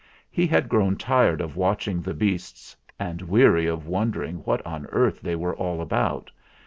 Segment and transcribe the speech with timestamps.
[0.31, 5.21] He had grown tired of watching the beasts, and weary of wondering what on earth
[5.21, 6.31] they were all about.